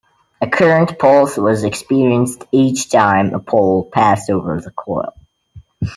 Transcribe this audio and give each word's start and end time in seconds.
A 0.41 0.47
current 0.47 0.97
pulse 0.97 1.37
was 1.37 1.63
experienced 1.63 2.45
each 2.51 2.89
time 2.89 3.35
a 3.35 3.39
pole 3.39 3.87
passed 3.93 4.31
over 4.31 4.59
the 4.59 4.71
coil. 4.71 5.13